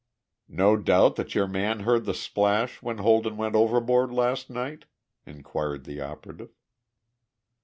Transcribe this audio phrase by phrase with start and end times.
[0.49, 4.85] "No doubt that your man heard the splash when Holden went overboard last night?"
[5.27, 6.55] inquired the operative.